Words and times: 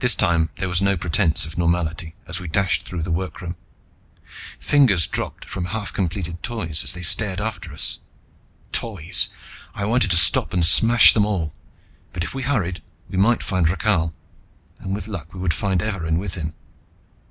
This 0.00 0.14
time 0.14 0.50
there 0.56 0.68
was 0.68 0.82
no 0.82 0.98
pretense 0.98 1.46
of 1.46 1.56
normality 1.56 2.14
as 2.26 2.38
we 2.38 2.46
dashed 2.46 2.84
through 2.84 3.02
the 3.02 3.10
workroom. 3.10 3.56
Fingers 4.58 5.06
dropped 5.06 5.46
from 5.46 5.64
half 5.72 5.94
completed 5.94 6.42
Toys 6.42 6.84
as 6.84 6.92
they 6.92 7.00
stared 7.00 7.40
after 7.40 7.72
us. 7.72 8.00
Toys! 8.70 9.30
I 9.74 9.86
wanted 9.86 10.10
to 10.10 10.18
stop 10.18 10.52
and 10.52 10.62
smash 10.62 11.14
them 11.14 11.24
all. 11.24 11.54
But 12.12 12.22
if 12.22 12.34
we 12.34 12.42
hurried, 12.42 12.82
we 13.08 13.16
might 13.16 13.42
find 13.42 13.66
Rakhal. 13.66 14.12
And, 14.78 14.94
with 14.94 15.08
luck, 15.08 15.32
we 15.32 15.40
would 15.40 15.54
find 15.54 15.80
Evarin 15.80 16.18
with 16.18 16.34
him. 16.34 16.52